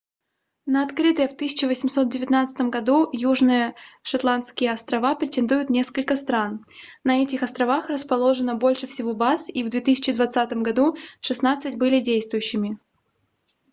[0.65, 6.65] на открытые в 1819 году южные шетландские острова претендуют несколько стран
[7.03, 12.79] на этих островах расположено больше всего баз и в 2020 году шестнадцать были действующими